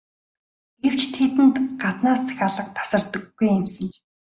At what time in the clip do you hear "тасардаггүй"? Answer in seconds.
2.77-3.47